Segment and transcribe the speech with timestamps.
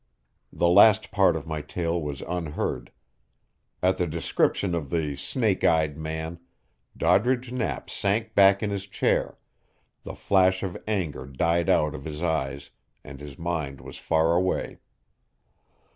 [0.51, 2.91] The last part of my tale was unheard.
[3.83, 6.39] At the description of the snake eyed man,
[6.97, 9.37] Doddridge Knapp sank back in his chair,
[10.01, 12.71] the flash of anger died out of his eyes,
[13.03, 14.79] and his mind was far away.